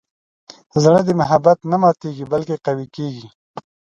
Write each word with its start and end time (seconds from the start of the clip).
زړه 0.83 0.99
د 1.07 1.09
محبت 1.21 1.57
نه 1.71 1.77
ماتیږي، 1.83 2.25
بلکې 2.31 2.55
قوي 2.65 2.87
کېږي. 2.95 3.27